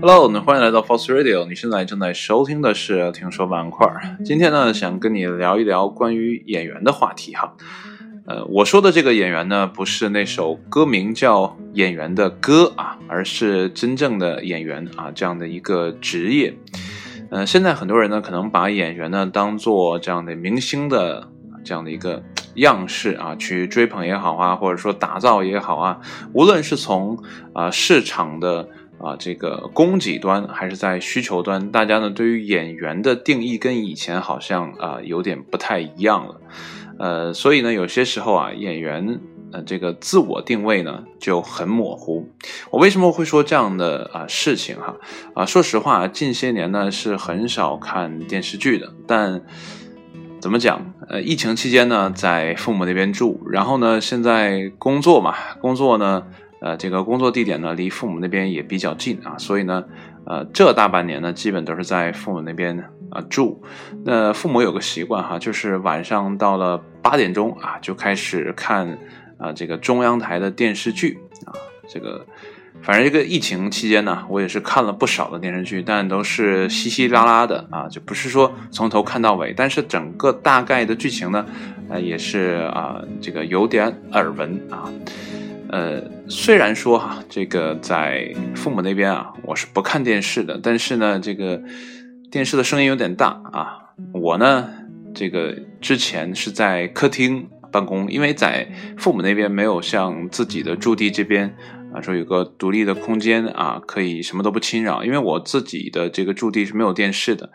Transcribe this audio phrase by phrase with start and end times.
[0.00, 1.44] Hello，欢迎来到 Force Radio。
[1.48, 3.84] 你现在正在收听的是听说板块。
[4.24, 7.52] 今天呢，想跟你聊一聊关于演员的话题哈。
[8.24, 11.42] 呃，我说的这个演员呢，不是那首歌名叫
[11.72, 16.56] 《演员》的歌啊，而是真正的演员啊这样的一个职业。
[17.30, 21.28] 呃，现在很多人呢，可能把演员呢当做这样的明星的
[21.64, 22.22] 这样的一个
[22.54, 25.98] 样式啊，去追捧也好啊，或者说打造也好啊，
[26.32, 27.18] 无论是从
[27.52, 28.68] 啊市场的。
[29.00, 36.40] 啊，这个供给端还是在需求端，大家呢对于演员的定义跟以前好像啊有点不太一样了，
[36.98, 39.20] 呃，所以呢有些时候啊演员
[39.52, 42.28] 呃这个自我定位呢就很模糊。
[42.70, 44.96] 我为什么会说这样的啊事情哈？
[45.34, 49.42] 啊，说实话，近些年呢是很少看电视剧的，但
[50.40, 50.92] 怎么讲？
[51.08, 56.26] 呃，疫情期间呢在父母那边住，然后呢现在工作嘛，工作呢。
[56.60, 59.84] 呃，这个工作地点呢，离父母那边也比较近啊，所以呢，
[60.24, 62.76] 呃，这大半年呢，基本都是在父母那边
[63.10, 63.62] 啊住。
[64.04, 68.98] 那父母有个习惯哈，就是晚上到了八点钟啊，就开始看
[69.38, 71.54] 啊这个中央台的电视剧啊。
[71.88, 72.26] 这个
[72.82, 81.46] 反正这个疫情期间呢，我也是看了不少的电视剧，但都是稀稀拉拉的啊，就不是说从头看到尾，但是整个大概的剧情呢，
[81.88, 84.90] 呃，也是啊这个有点耳闻啊。
[85.70, 91.62] 呃，虽然说哈，这个在父母那边啊，我是不看电视的，但是呢，这个
[92.30, 93.78] 电视的声音有点大啊。
[94.12, 94.68] 我呢，
[95.14, 98.66] 这个之前是在客厅办公，因为在
[98.96, 101.54] 父母那边没有像自己的驻地这边。
[101.92, 105.04] 啊，说有个独立的空间啊，可以什么都不侵扰。
[105.04, 107.50] 因为我自己的这个驻地是没有电视的，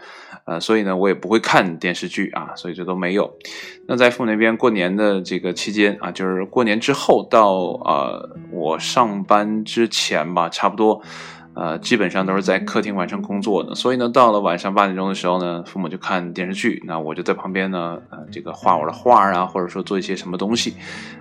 [0.45, 3.37] 呃，所以呢，我也不会看电视剧啊，所以这都没有。
[3.87, 11.01] 那在父母那边过年的这个期间啊，就是过年之后到呃我上班之前吧，差不多。
[11.55, 20.73] 呃，基本上都是在客厅完成工作的，所以呢，到了晚上八点钟的时候呢，父母就看电视剧，那我就在旁边呢，呃，这个画我的画啊，或者说做一些什么东西，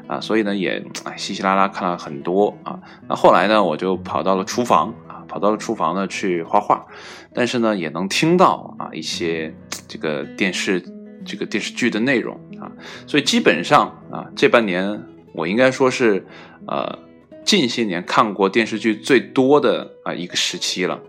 [0.07, 0.83] 啊，所以呢，也
[1.17, 2.81] 稀稀拉拉看了很多啊。
[3.07, 6.87] 那后来呢，我就跑到了厨房啊，跑到了厨房呢去画画，
[7.35, 9.55] 但是呢，也能听到啊一些
[9.87, 10.83] 这个电视
[11.27, 12.73] 这个电视剧的内容啊，
[13.07, 15.03] 所以基本上啊，这半年
[15.35, 16.27] 我应该说是
[16.67, 16.99] 呃。
[17.45, 21.01] 近些年看过电视剧最多的啊一个时期了，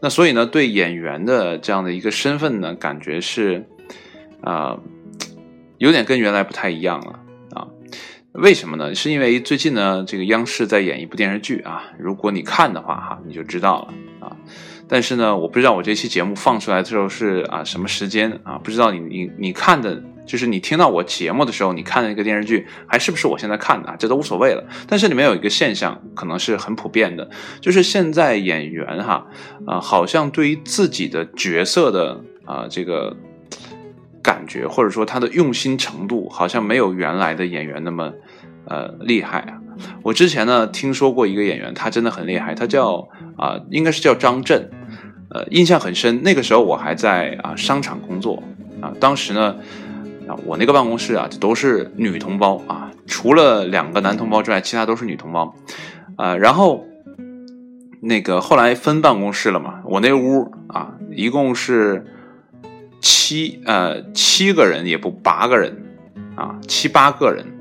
[0.00, 3.66] 那所以呢，对演员的这样的一个身份呢，感觉是
[4.42, 4.78] 啊
[5.78, 7.20] 有点跟原来不太一样了
[7.54, 7.66] 啊。
[8.32, 8.94] 为什么呢？
[8.94, 14.36] 是因为最近呢，这个央视在演一部电视剧啊，如果你看的话哈，你就知道了啊。
[14.88, 20.02] 但是呢，我不知道我这期节目放出来的时候是啊什么时间啊，不知道你你你看的。
[20.30, 23.96] 就是你听到我节目的时候，你看的那个电视剧还是不是我现在看的啊？
[23.98, 24.64] 这都无所谓了。
[24.86, 27.28] 但是里面有一个现象，可能是很普遍的，
[27.60, 29.26] 就是现在演员哈
[29.66, 33.16] 啊，好像对于自己的角色的啊这个
[34.22, 38.12] 感觉，或者说他的用心程度，好像没有原来的演员那么
[38.66, 39.58] 呃厉害啊。
[40.04, 44.70] 我之前呢听说过一个演员，他真的很厉害，他叫啊应该是叫张震，
[45.30, 46.22] 呃印象很深。
[46.22, 48.40] 那个时候我还在啊商场工作
[48.80, 49.56] 啊，当时呢。
[50.44, 55.54] 我那个办公室啊，都是女同胞啊，除了两个男同胞之外，其他都是女同胞，
[56.16, 56.86] 呃，然后
[58.00, 62.06] 那个后来分办公室了嘛，我那屋啊，一共是
[63.00, 65.76] 七呃七个人，也不八个人
[66.36, 67.59] 啊，七八个人。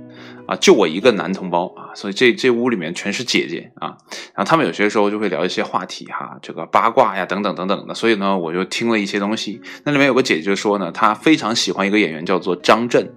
[0.50, 3.96] 啊，就我一个男同胞啊，所以这这屋里面全是姐姐啊，
[4.34, 9.62] 然后他们有些时候就会聊一些话题哈，这个八卦呀等等等等的，所以呢，我就听了一些东西。
[9.84, 13.08] 那里面有个姐姐就说呢，她非常喜欢一个演员叫做张震。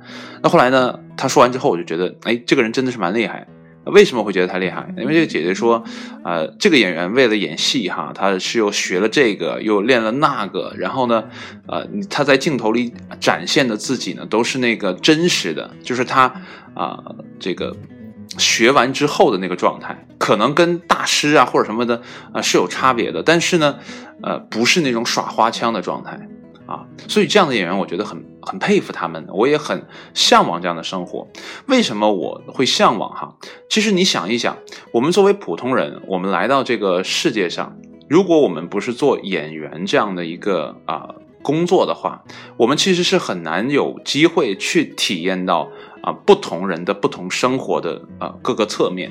[0.42, 3.46] 那后来呢，她说完之后，我就觉得，哎，这个人真的是蛮厉害。
[3.84, 4.88] 为什么会觉得他厉害？
[4.96, 5.82] 因为这个姐姐说，
[6.24, 11.24] 呃，这个演员为了演戏哈，他是又学了这个，又练了那个，然后呢，
[11.66, 16.32] 呃，他在镜头里展现的自己呢，都是那个真实的，就是他
[16.74, 16.98] 啊，
[17.40, 17.76] 这个
[18.38, 22.00] 学完之后的那个状态，可能跟大师啊或者什么的
[22.32, 23.78] 啊是有差别的，但是呢，
[24.22, 26.28] 呃，不是那种耍花枪的状态。
[26.72, 31.28] 啊，所以这样的演员，我觉得很很佩服他们，我也很向往这样的生活。
[31.66, 33.10] 为什么我会向往？
[33.10, 33.36] 哈，
[33.68, 34.56] 其实你想一想，
[34.90, 37.76] 我们作为普通人，我们来到这个世界上，
[38.08, 42.22] 如果我们不是做演员这样的一个啊工作的话，
[42.56, 45.68] 我们其实是很难有机会去体验到。
[46.02, 49.08] 啊，不同人的不同生活的啊各个侧面，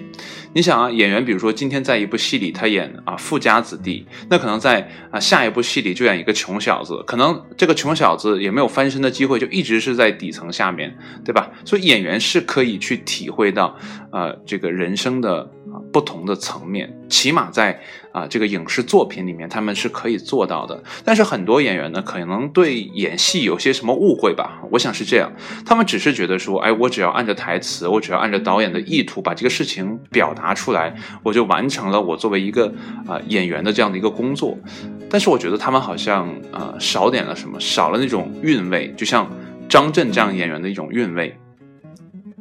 [0.52, 10.94] 你想啊，演员比如说今天在一部戏里他演啊富家子弟，那可能在啊下一部戏里就演一个穷小子，可能这个穷小子也没有翻身的机会，就一直是在底层下面
[11.24, 11.50] 对吧？
[11.64, 13.74] 所以演员是可以去体会到
[14.12, 20.84] 啊这个人生的啊不同的层面，起码在啊这个影视作品里面他们是可以做到的。
[21.04, 24.62] 但是很多演员呢，可能对演戏有些什么误会吧？
[24.72, 25.32] 我想是这样，
[25.66, 32.74] 他们只是觉得说，哎，我只要按着台词，我只要按照导演的意图把这个事情表达出来，我就完成了我作为一个
[33.08, 34.58] 啊演员的这样的一个工作。
[35.10, 39.30] 但是我觉得他们好像啊少点了什么，少了那种韵味，就像
[39.68, 41.38] 张震这样演员的一种韵味。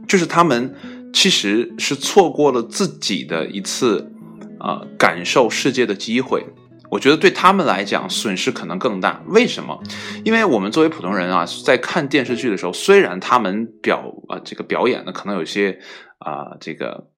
[0.08, 0.74] 就是他们
[1.12, 4.12] 其实是错过了自己的一次，
[4.60, 6.46] 啊，感受世界的机会。
[6.90, 9.22] 我觉得对他们来讲损失可能更大。
[9.26, 9.80] 为什么？
[10.24, 15.78] 因为我们作为普通人啊，在看电视剧的时候，虽然他们表啊这个表演呢可能有些
[16.18, 17.08] 啊这个。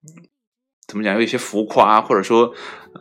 [0.92, 1.14] 怎么讲？
[1.14, 2.52] 有一些浮夸，或者说，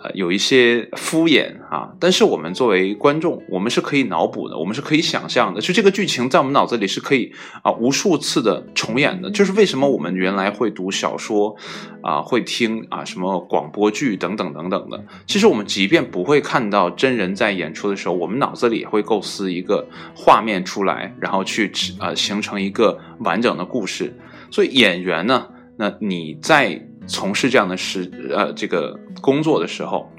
[0.02, 1.92] 呃，有一些敷衍啊。
[2.00, 5.60] 但是我们作为观众，我们是可以脑补的，我们是可以想象的。
[5.60, 7.34] 就这个剧情在我们脑子里是可以
[7.64, 9.30] 啊无数次的重演的。
[9.30, 11.54] 就是为什么我们原来会读小说，
[12.02, 15.04] 啊，会听啊什么广播剧等等等等的。
[15.28, 19.86] 其实我们即便不会看到真人在演出的时候，我们脑子里也会构思一个
[20.16, 24.18] 画面出来，然后去呃形成一个完整的故事。
[24.50, 26.88] 所以演员呢，那你在。
[27.08, 30.12] 从事这样的事，呃，这个工作的时候，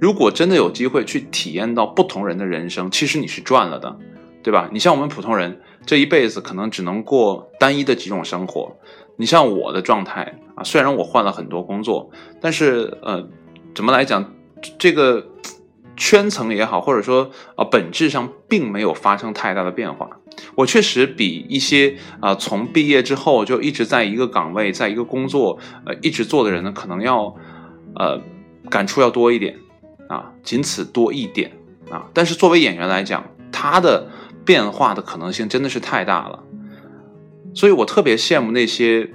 [0.00, 3.96] 如果真的有机会去体验到不同人的人生，其实你是赚了的，
[4.42, 4.68] 对吧？
[4.72, 8.76] 你像我们普通人这一辈子可能只能过单一的几种生活。
[9.16, 12.10] 你像我的状态啊，虽然我换了很多工作，
[12.40, 13.28] 但是呃，
[13.74, 14.32] 怎么来讲，
[14.78, 15.26] 这个。
[15.98, 20.10] 圈层也好，或者说啊，本质上并没有发生太大的变化。
[20.54, 27.34] 我确实比一些啊从毕业之后就一直在一个岗位，在一个工作呃一直做的人呢，可能要
[27.94, 28.20] 呃
[28.70, 29.56] 感触要多一点
[30.08, 31.50] 啊，仅此多一点
[31.90, 32.06] 啊。
[32.14, 34.08] 但是作为演员来讲，他的
[34.44, 36.42] 变化的可能性真的是太大了，
[37.54, 39.10] 所以我特别羡慕那些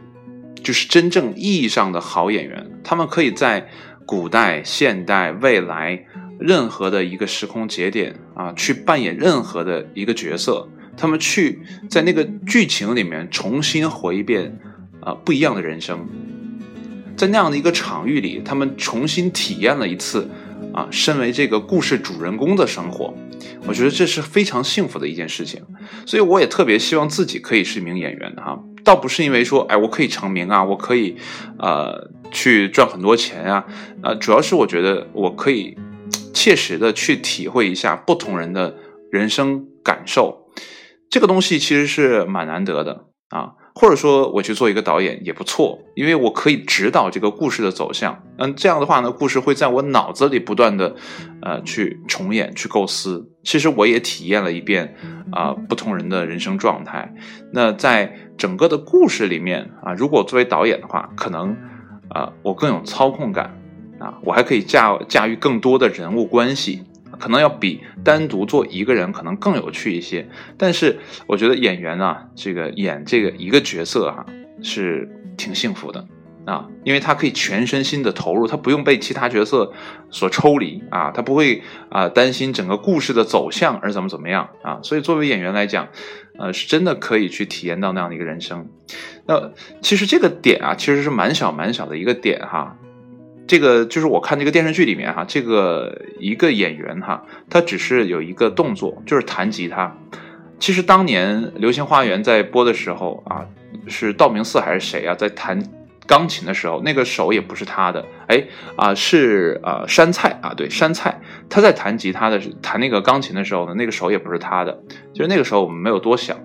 [0.63, 3.69] 就是真正意义上的好演员，他们可以在
[4.06, 6.06] 古代、现代、未来。
[6.39, 10.68] 任何的一个时空节点啊，去扮演任何的一个角色，
[10.98, 14.60] 他们去在那个剧情里面重新活一遍
[15.02, 16.08] 啊不一样的人生，
[17.16, 20.30] 在那样的一个场域里，他们重新体验了一次
[20.74, 23.14] 啊身为这个故事主人公的生活，
[23.66, 25.62] 我觉得这是非常幸福的一件事情，
[26.06, 31.16] 所以我也特别希望自己可以是一名演员哈，倒不是因为说哎我可以成名啊，我可以
[31.58, 33.66] 呃去赚很多钱啊，
[34.02, 35.78] 啊主要是我觉得我可以。
[36.34, 38.76] 切实的去体会一下不同人的
[39.12, 40.41] 人生感受，
[41.12, 43.52] 这个东西其实是蛮难得的啊。
[43.74, 48.22] 或者说，我去做一个导演也不错，因为我可以指导这个故事的走向。
[48.38, 50.94] 嗯，这样的话呢，故事会在我脑子里不断的
[51.42, 53.30] 呃去重演、去构思。
[53.44, 54.94] 其实我也体验了一遍
[55.31, 57.14] 啊，不同人的人生状态。
[57.54, 61.56] 那在整个的故事里面啊，如果作为导演的话，可能
[62.10, 63.57] 啊，我更有操控感。
[64.00, 66.84] 啊，我还可以驾驾驭更多的人物关系，
[67.21, 70.27] 可能要比单独做一个人可能更有趣一些。
[70.57, 70.97] 但是
[71.27, 74.25] 我觉得演员啊，这个演这个一个角色哈，
[74.63, 75.07] 是
[75.38, 76.06] 挺幸福的
[76.45, 79.71] 啊，因为他可以全身心的投入，他不用被其他角色
[80.09, 84.79] 所抽离啊，他不会啊担心整个故事的走向而怎么怎么样啊。
[84.81, 85.88] 所以作为演员来讲，
[86.39, 88.68] 呃，是真的可以去体验到那样的一个人生。
[89.27, 89.51] 那
[89.81, 92.75] 其实这个点啊，其实是蛮小蛮小的一个点哈。
[93.52, 99.94] 这个就是我看这个电视剧里面哈，这个一个演员哈，他只是有一个动作，就是弹吉他。
[100.58, 103.46] 其实当年《流星花园》在播的时候啊，
[103.88, 105.62] 是道明寺还是谁啊，在弹
[106.08, 108.42] 钢琴的时候，那个手也不是他的，哎
[108.78, 114.81] 啊是啊山菜啊，对山菜，他在弹吉他的弹那个钢琴的时候呢，那个手也不是他的，
[115.12, 116.38] 就是那个时候我们没有多想。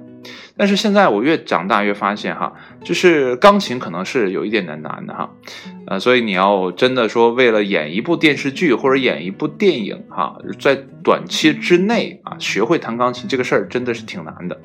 [0.57, 2.53] 但是现在我越长大越发现哈，
[2.83, 5.31] 就是钢琴可能是有一点点难的哈，
[5.87, 14.59] 呃，所以你要真的说为了演一部电视剧或者演一部电影哈，在短期之内啊学会弹钢琴这个事儿真的是挺难的，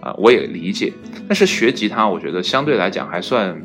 [0.00, 0.92] 啊，我也理解。
[1.28, 3.60] 但是学吉他我觉得相对来讲还算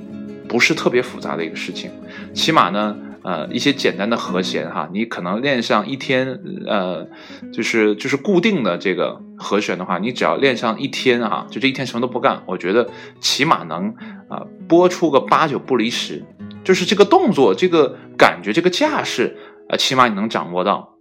[0.47, 1.91] 不是特别复杂的一个事情，
[2.33, 2.95] 起码呢。
[3.29, 7.07] 呃，一些简单的和弦哈，你可能练上一天，呃，
[7.53, 13.93] 就是就是固定的这个和弦的话，你只要练上一天啊，就这一天什么都不干，我觉得起码能
[14.29, 16.25] 啊拨出个八九不离十，
[16.63, 19.37] 就是这个动作、这个感觉、这个架势
[19.69, 20.95] 啊，起码你能掌握到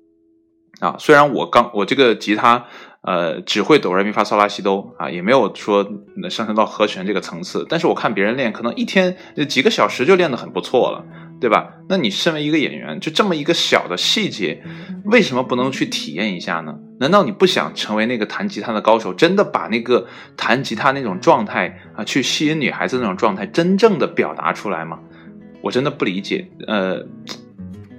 [0.81, 0.97] 啊。
[0.99, 2.67] 虽然我刚我这个吉他
[3.01, 9.17] 呃只会哆来咪发嗦拉西哆啊，也没有说能上升到和弦这个层次，但是我看别人练，可能一天
[9.49, 11.07] 几个小时就练得很不错了。
[11.41, 11.75] 对吧？
[11.89, 14.63] 那你身为一个演员，就这么一个小的细节，
[15.05, 16.75] 为什么不能去体验一下呢？
[17.01, 24.99] 难道你不想成为那个弹吉他的高手，真的把那个弹吉他那种状态啊，去吸引女孩子那种状态，真正的表达出来吗？
[25.63, 25.71] 我。
[25.71, 27.07] 真的不理解，呃，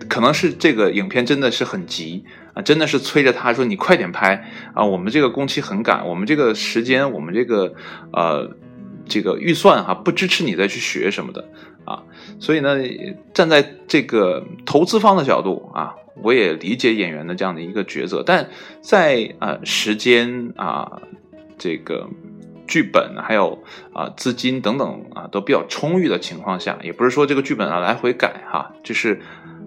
[0.09, 7.73] 可能是这个影片真的是很急啊，真的是催着他说你快点拍啊，我们这个工期很赶，我们这个时间，我们这个
[8.11, 8.49] 呃
[9.05, 11.47] 这个预算哈不支持你再去学什么的，
[12.39, 12.77] 所以呢，
[13.33, 18.49] 站在这个投资方的角度啊，我也理解演员的这样的一个抉择，但
[18.81, 21.01] 在呃时间啊
[21.57, 22.07] 这个。
[22.71, 23.57] 剧本还有
[23.91, 29.19] 啊资金等等啊都比较充裕的情况下，也不是说这个剧本啊来回改哈，就是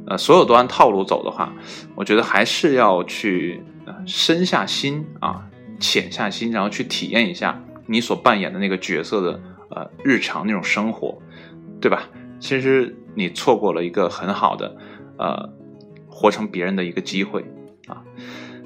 [0.06, 1.52] 呃所有都按套路走的话，
[1.96, 3.60] 我觉得还是要去
[4.06, 5.44] 深下心啊
[5.80, 9.40] 浅下心，然后去体验一下你所扮演的那个角色的
[9.70, 11.20] 呃日常那种生活，
[11.80, 12.08] 对吧？
[12.42, 14.76] 其实你错过了一个很好的
[15.16, 15.48] 呃
[16.08, 17.42] 活成别人的一个机会
[17.86, 18.02] 啊，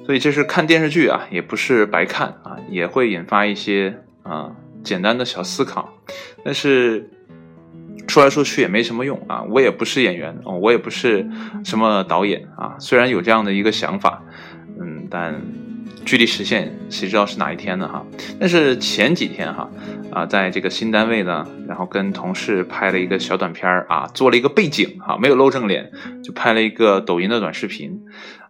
[0.05, 4.03] 所以这是看电视剧啊也不是白看啊，也会引发一些。
[4.29, 4.53] 啊，
[4.83, 5.87] 简单的小思考，
[6.43, 7.09] 但是
[8.09, 9.41] 说来说去也没什么用啊！
[9.49, 11.25] 我也不是演员，我也不是
[11.63, 12.75] 什么导演啊。
[12.77, 14.21] 虽然有这样的一个想法，
[14.81, 15.41] 嗯，但
[16.07, 17.87] 距离实现谁知道是哪一天呢？
[17.87, 18.03] 哈！
[18.39, 19.69] 但是前几天哈
[20.09, 25.91] 啊，在这个新单位呢，然后跟同事拍了一个小短片啊，做了一个背景哈，没有露正脸，
[26.23, 28.01] 就拍了一个抖音的短视频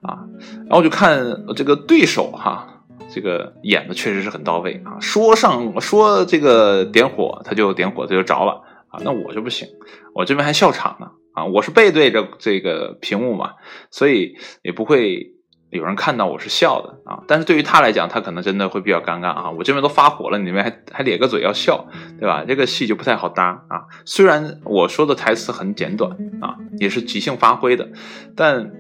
[0.03, 1.19] 啊，然后我就看
[1.55, 2.75] 这个对手哈。
[3.09, 4.99] 这个演的确实是很到位啊！
[4.99, 8.99] 说上说这个点火，他就点火，他就着了啊！
[9.01, 9.65] 那我就不行，
[10.13, 11.45] 我这边还笑场呢啊！
[11.45, 13.53] 我是背对着这个屏幕嘛，
[13.91, 15.37] 所以也不会
[15.69, 17.24] 有人看到我是笑的啊。
[17.27, 19.50] 但是对于他来讲，他可能真的会比较尴尬啊！
[19.51, 21.88] 我这边都发火了，你那边还还咧个嘴要笑，
[22.19, 22.43] 对吧？
[22.47, 23.86] 这个戏就不太好搭啊。
[24.05, 27.89] 虽然我说的台词很简短啊，也是即兴发挥的，
[28.36, 28.71] 但。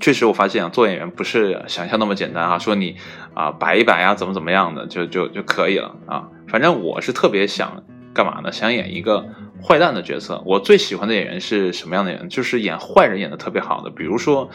[0.00, 2.58] 确实，我发现啊，做演员不是想象那么简单啊。
[2.58, 2.96] 说你
[3.32, 6.28] 啊摆一摆啊，怎么怎么样的就就就可以了啊。
[6.46, 8.52] 反正我是特别想干嘛呢？
[8.52, 9.24] 想演一个
[9.64, 10.42] 坏蛋的角色。
[10.44, 12.28] 我最喜欢的演员是什么样的演员？
[12.28, 14.50] 就是演坏人演的特别好的，比如说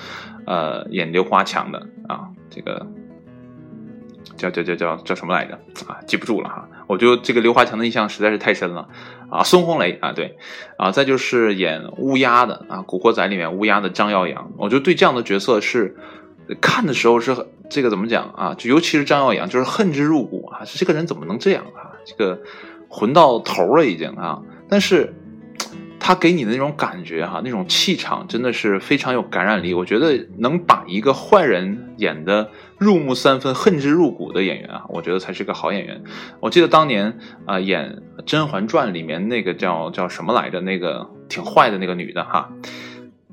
[0.46, 2.86] 呃演刘华强的啊，这个。
[4.38, 6.00] 叫叫叫叫叫什么来着啊？
[6.08, 6.70] 记不住了哈。
[6.88, 8.88] 我觉得这个刘华强的印象实在是太深了
[9.30, 9.44] 啊。
[9.44, 10.38] 孙红雷啊，对
[10.78, 15.98] 啊，再就是演乌鸦的啊，《古惑仔》里面乌鸦的张耀扬，我就对这样的角色是
[16.62, 17.36] 看的时候是
[17.70, 18.56] 这个怎么讲啊？
[18.58, 20.62] 就尤其是张耀扬，就是恨之入骨啊！
[20.66, 21.92] 这个人怎么能这样啊？
[22.06, 22.40] 这个
[22.88, 24.42] 混到头了已经啊！
[24.70, 25.14] 但是。
[26.02, 29.76] 他给你的那种感觉哈，那种气场真的是非常有感染力。
[29.76, 32.50] 我觉得能把一个坏人演的
[32.80, 36.02] 入木三分、恨之入骨的演员啊，我觉得才是个好演员。
[36.40, 42.50] 我记得当年啊，演《甄嬛传》里面那个叫叫什么来着，那个挺坏的那个女的哈，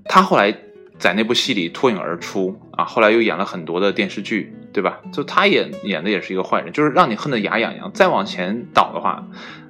[0.05, 0.55] 她后来
[0.99, 5.01] 在那部戏里脱颖而出啊，后来又演了很多的电视剧，对吧？
[5.15, 7.91] 就她演演的也是一个坏人，就是让你恨得牙痒痒。
[7.95, 9.27] 再往前倒的话，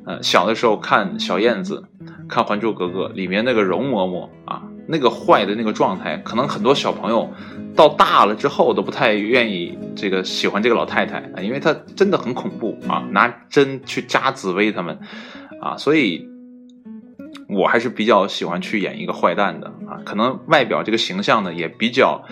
[0.06, 1.84] 呃，小的时候看小燕子。
[2.28, 7.32] 看《还珠格格》里面那个容嬷嬷啊，那个坏的那个状态，可能很多小朋友
[7.76, 14.98] 到大了之后都不太愿意这个喜欢这个老太太啊，因为她真的很恐怖啊，拿针去扎紫薇他们
[15.62, 16.28] 啊，所以
[17.48, 22.24] 我还是比较喜欢去演一个坏蛋的啊，可能外表这个形象呢也比较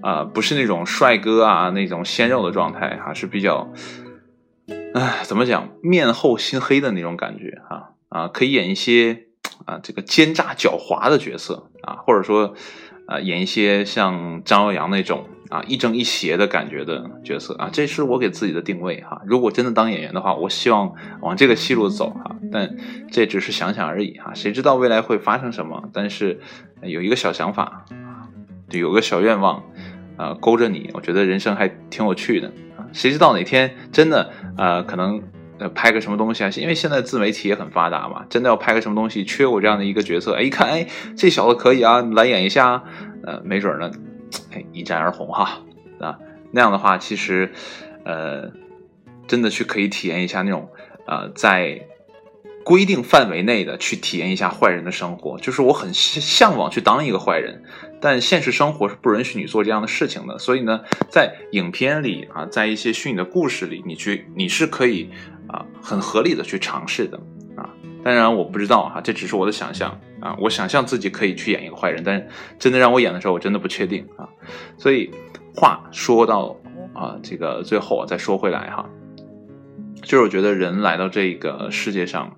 [0.00, 3.70] 啊，不是那种帅哥啊那种鲜肉的状态哈，是比较，
[4.94, 9.26] 哎，怎么讲，面厚心黑的那种感觉啊啊，可以演一些。
[9.64, 12.54] 啊，这个奸诈狡猾的角色啊，或者说，
[13.06, 19.22] 啊，演一些像张耀扬那种啊亦正亦邪的感觉的角色啊，这是我给自己的定位哈。
[19.24, 22.34] 如果真的当演员的话，我希望往这个戏路走哈。
[22.50, 22.76] 但
[23.12, 25.88] 这只是想想而已哈，谁知道未来会发生什么？
[25.92, 26.40] 但是
[26.82, 28.26] 有一个小想法啊，
[28.72, 29.62] 有个小愿望
[30.22, 32.86] 啊，勾着你，我觉得人生还挺有趣的啊。
[32.92, 35.20] 谁知道哪天真的呃，可能
[35.58, 35.68] 呃。
[35.70, 36.50] 拍个什么东西啊？
[36.56, 40.86] 因为现在自媒体也很发达嘛，真的要拍个什么东西，缺我这样的一个角色，哎，一看，哎，
[41.16, 42.82] 这小子可以啊，来演一下，
[43.24, 43.90] 呃，没准呢，
[44.52, 45.60] 哎，一战而红哈，
[45.98, 46.18] 啊，
[46.50, 47.50] 那样的话，其实，
[48.04, 48.50] 呃，
[49.26, 50.68] 真的去可以体验一下那种，
[51.06, 51.80] 呃，在
[52.64, 57.62] 规定范围内的去体验一下坏人的生活，就是我很向往去当一个坏人，
[58.00, 65.10] 但现实生活是不允许你做这样的事情的，所以呢，在影片里啊，在一些虚拟的故事里，你去你是可以。
[65.48, 67.18] 啊，很合理的去尝试的
[67.56, 67.68] 啊，
[68.02, 72.26] 当然我不知道哈，这只是我的想象啊，我想象自己可以去演一个坏人，但是
[72.58, 74.26] 真的让我演的时候，我真的不确定啊。
[74.78, 75.10] 所以
[75.54, 76.56] 话说到
[76.94, 78.88] 啊，这个最后再说回来哈，
[80.02, 82.36] 就是我觉得人来到这个世界上，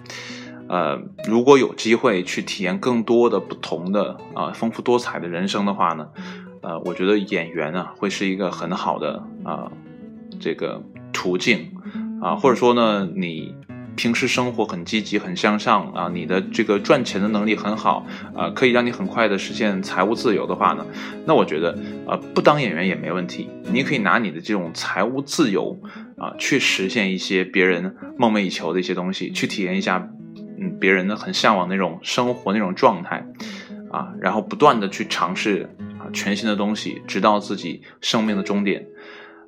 [0.68, 6.08] 呃，如果有机会去体验更多的不同的啊丰富多彩的人生的话呢，
[6.62, 9.70] 呃，我觉得演员啊会是一个很好的啊
[10.38, 11.70] 这个途径。
[12.22, 13.54] 啊，或者说呢，你
[13.96, 20.86] 平时生活很积极、很向上啊，你的这个赚钱的能力很好啊，可以让你很快的实现财务自由的话呢，
[21.26, 23.48] 那我觉得啊，不当演员也没问题。
[23.70, 25.78] 你可以拿你的这种财务自由
[26.18, 30.10] 啊，去实现一些别人梦寐以求的一些东西，去体验一下
[30.58, 33.26] 嗯别人的很向往那种生活那种状态
[33.90, 38.86] 啊，然后不断的去尝试啊全新的东西，直到自己生命的终点。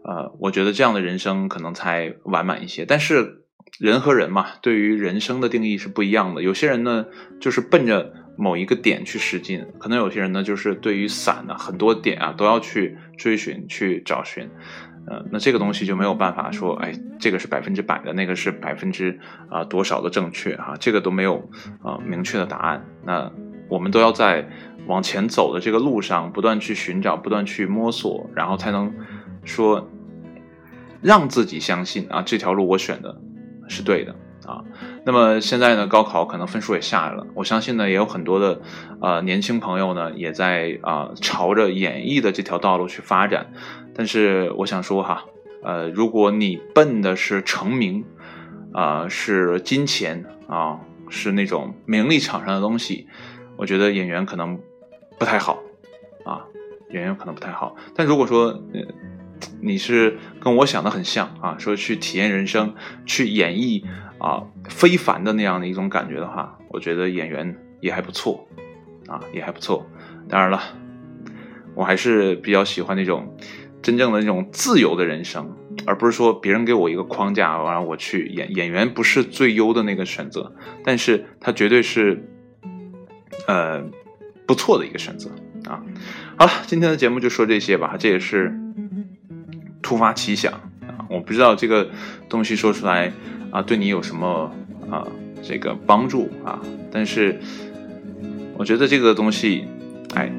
[0.05, 2.85] 呃，我觉得这样的人生可能才完满一些。
[2.87, 3.43] 但是
[3.79, 6.43] 人和人嘛，对于人生的定义是不一样的。
[6.43, 7.05] 有些人呢，
[7.41, 14.49] 就是奔着某一个点去使劲；可能有些人呢，就是对于伞呢很多点啊都要去追寻、去找寻。
[15.07, 19.21] 呃，那这个东西就没有办法说，哎，这个是百分之百的，那个是百分之
[19.51, 21.49] 啊多少的正确哈，这个都没有
[21.83, 22.85] 啊明确的答案。
[23.05, 23.31] 那
[23.69, 24.49] 我们都要在
[24.87, 28.93] 往前走的这个路上不断去寻找、不断去摸索，然后才能
[29.45, 29.91] 说。
[31.03, 33.21] 让自己相信啊，这条路我选的
[33.69, 34.65] 是对的啊。
[35.05, 38.61] 那么现在呢，高考可能分数也下来了，我相信呢，也有很多的
[39.01, 43.53] 呃年轻朋友呢，也在啊朝着演艺的这条道路去发展。
[43.95, 45.25] 但是我想说哈，
[45.63, 48.05] 呃，如果你奔的是成名
[48.73, 53.07] 啊，是金钱啊，是那种名利场上的东西，
[53.57, 54.59] 我觉得演员可能
[55.19, 55.61] 不太好
[56.25, 56.45] 啊，
[56.91, 57.77] 演员可能不太好。
[57.95, 58.81] 但如果说呃。
[59.61, 63.83] 你是跟我想的很像啊，说去体验人生，去演绎
[64.19, 68.47] 啊非凡的那样的一种感觉的话，我觉得演员也还不错，
[69.09, 69.87] 啊也还不错。
[70.29, 70.61] 当然了，
[71.75, 73.37] 我还是比较喜欢那种
[73.83, 82.29] 真正的那种自由的人生，而不是说别人给我一个框架，完了我去演演员不是最优的那个选择，但是他绝对是
[83.47, 83.85] 呃
[84.47, 85.31] 不错的一个选择
[85.65, 85.83] 啊。
[86.37, 88.61] 好了，今天的节目就说这些吧，这也是。
[89.87, 90.53] 突发奇想
[90.83, 91.89] 啊，我不知道这个
[92.29, 93.13] 东西说出来
[93.53, 94.53] 啊，对你有什么
[94.91, 95.07] 啊
[95.45, 96.61] 这个帮助啊？
[96.91, 97.39] 但是
[98.57, 99.65] 我觉得这个东西，
[100.17, 100.33] 哎，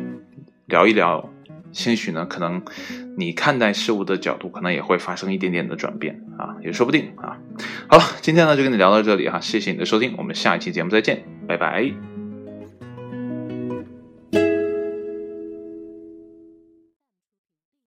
[0.65, 1.29] 聊一聊，
[1.71, 2.61] 兴许呢，可能
[3.15, 7.37] 你看待事物的角度可能也会发生一点点的转变啊，也说不定啊。
[7.87, 12.16] 好了，今天呢就跟你聊到这里哈，谢谢你的收听，我们下一期节目再见，拜拜。